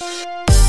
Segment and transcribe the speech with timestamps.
[0.00, 0.59] you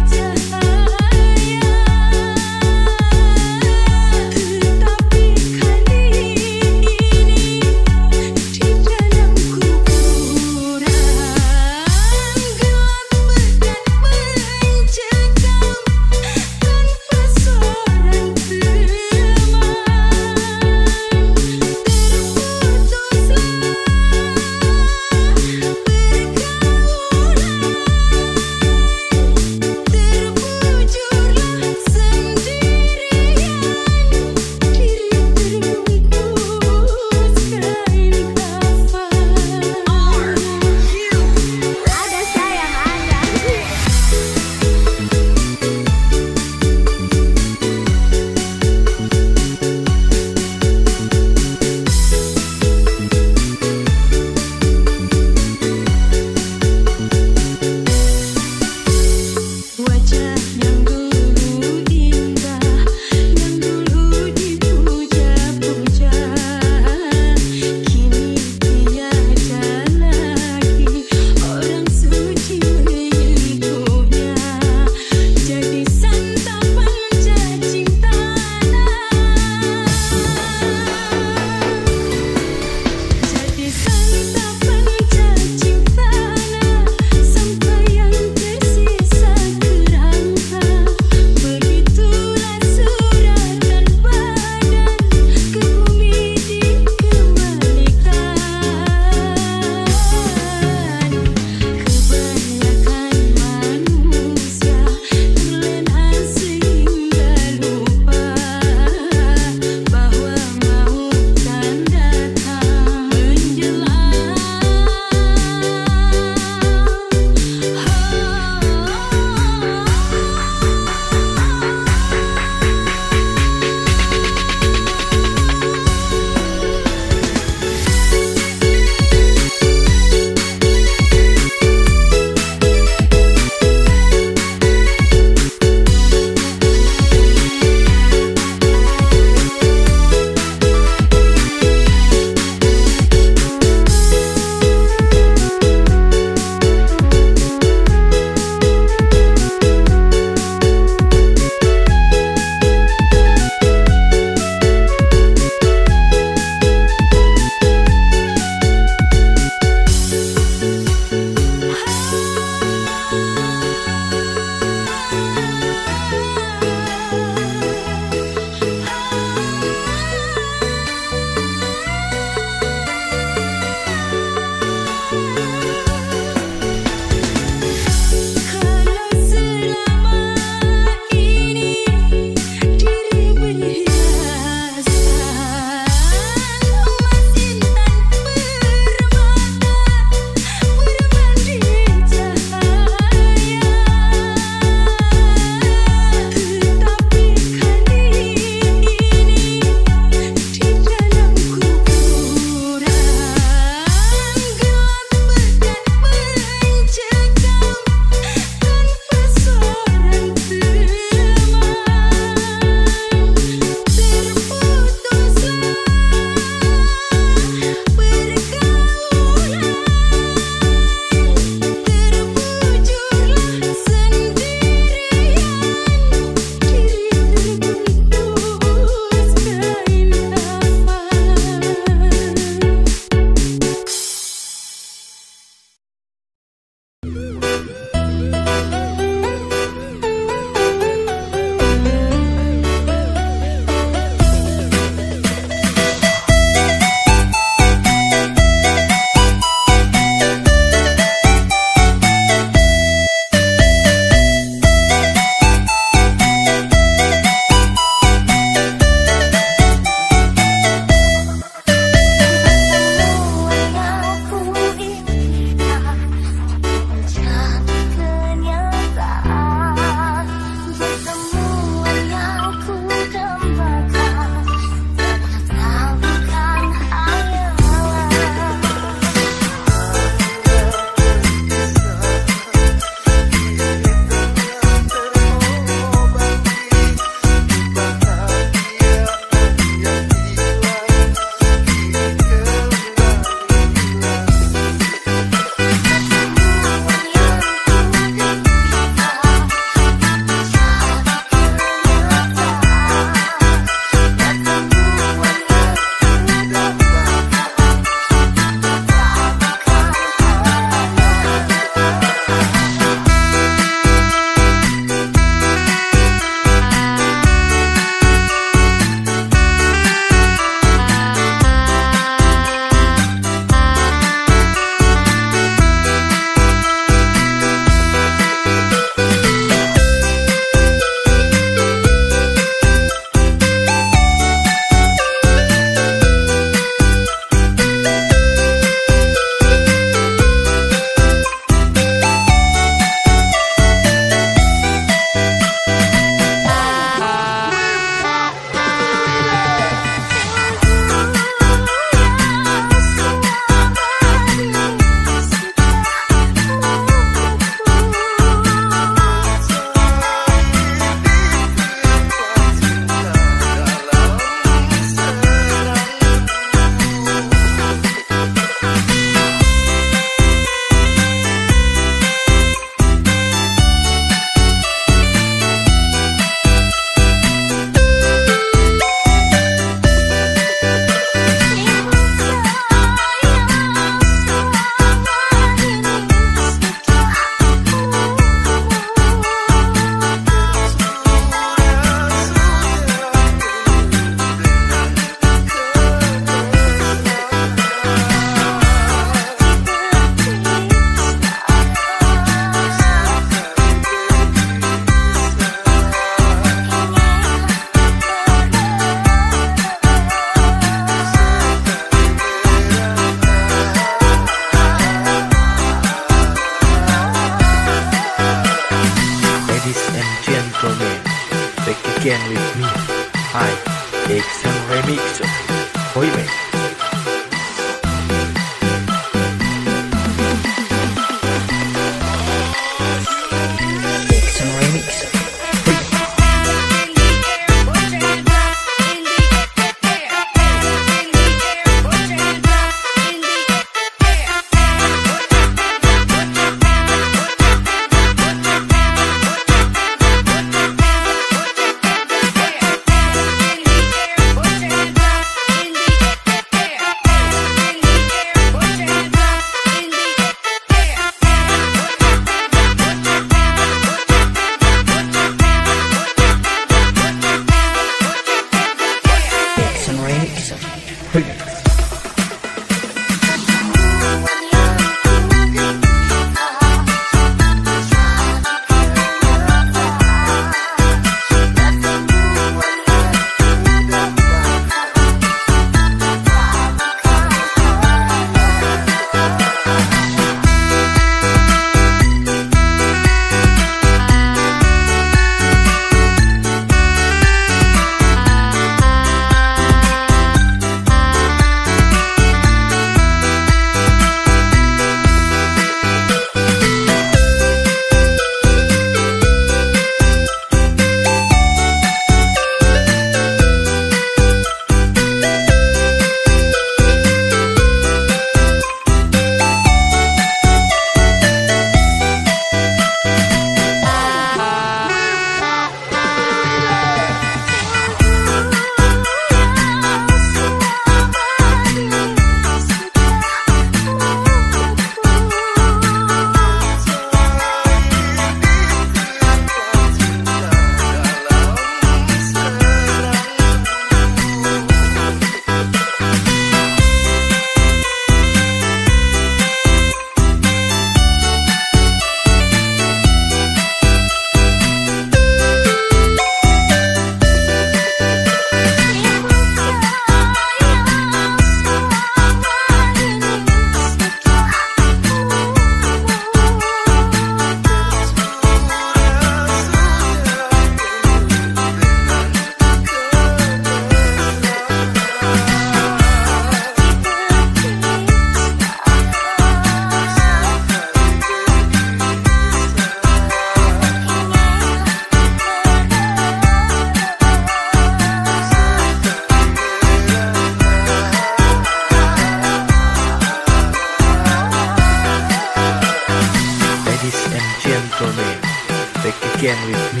[599.44, 600.00] again with me.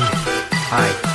[0.72, 1.13] I,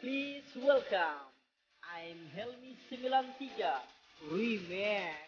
[0.00, 1.26] Please welcome.
[1.82, 3.58] I'm Helmi 93.
[4.30, 5.27] Remax.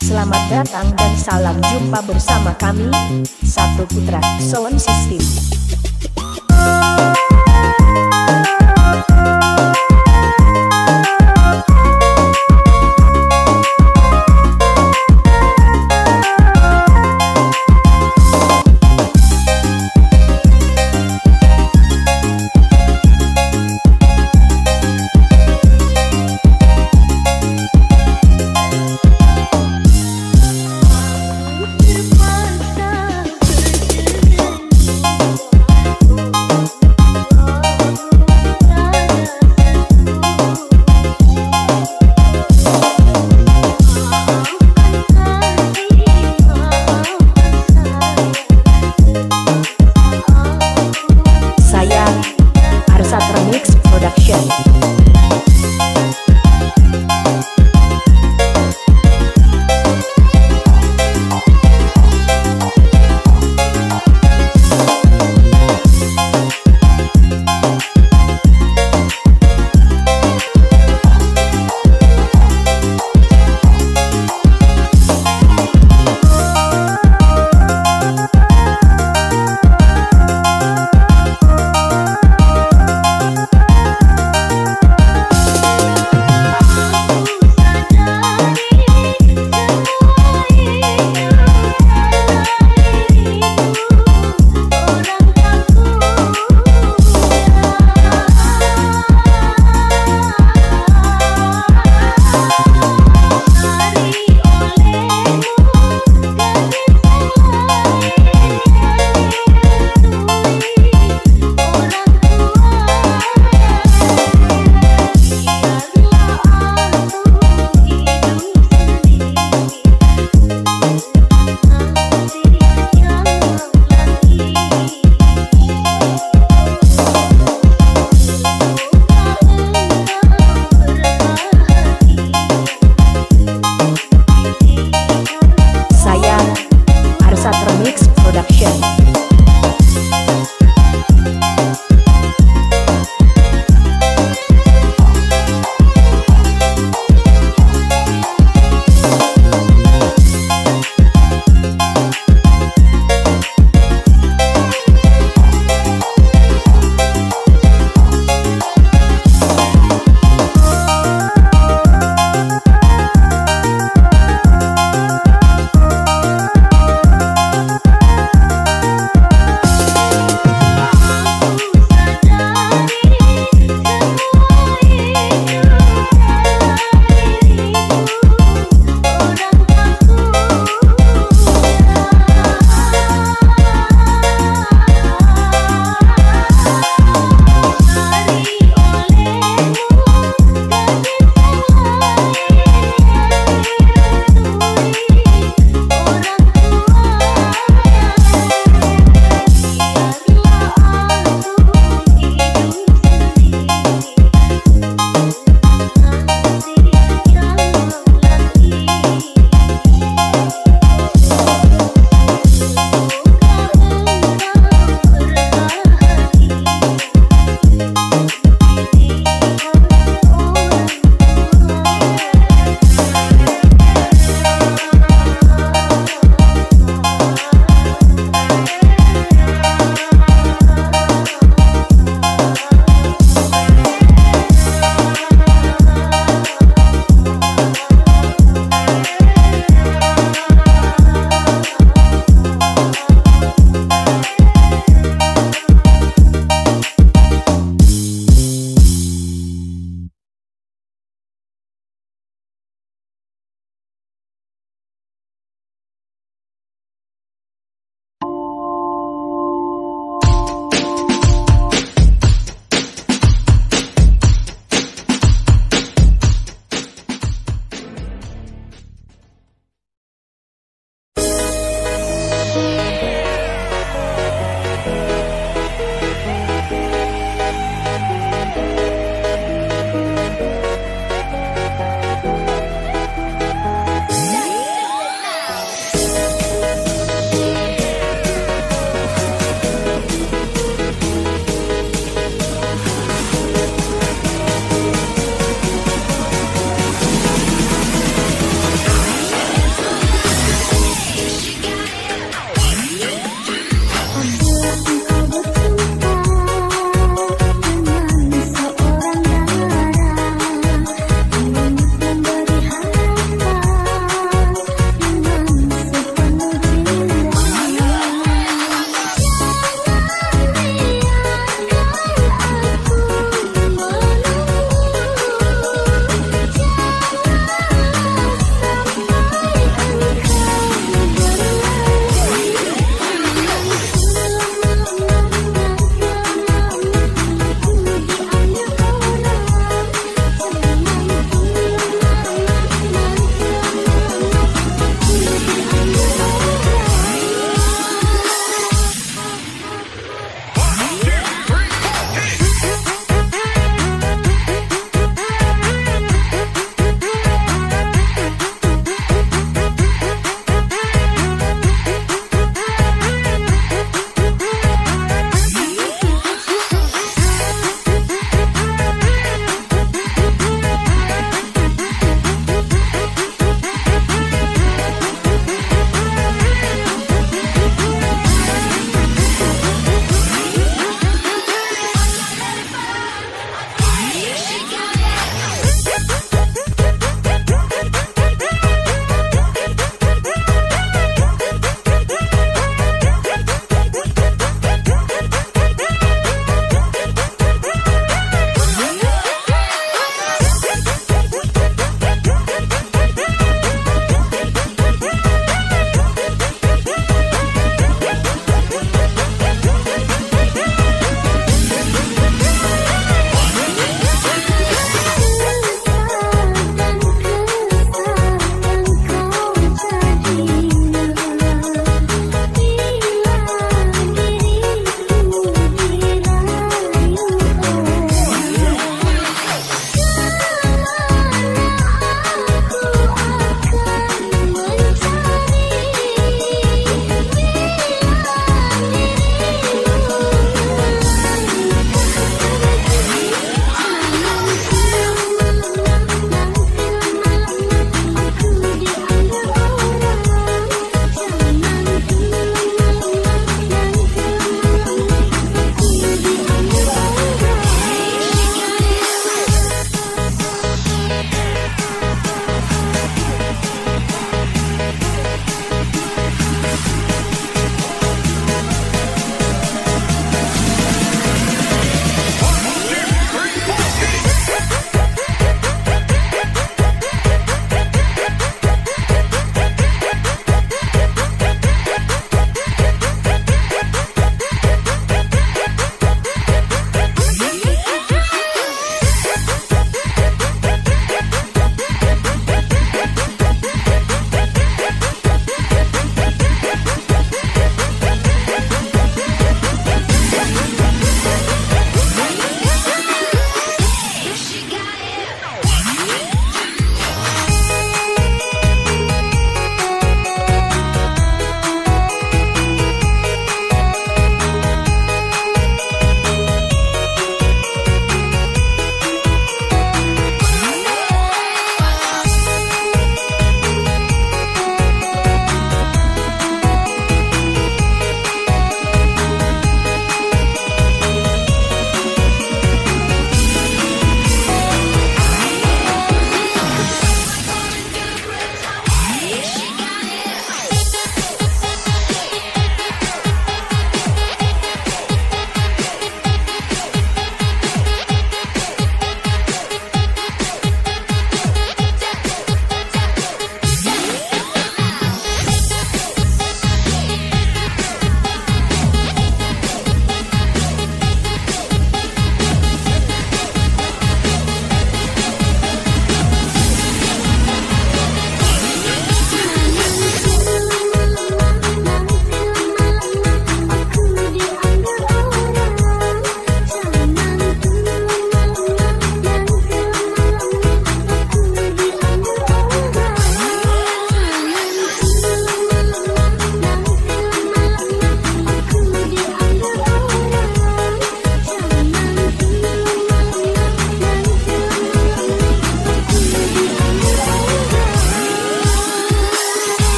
[0.00, 2.88] Selamat datang dan salam jumpa bersama kami,
[3.44, 5.20] Satu Putra Sound System.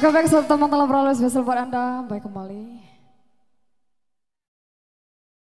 [0.00, 2.00] Oke baik satu teman telah berlalu spesial buat Anda.
[2.08, 2.49] Baik kembali.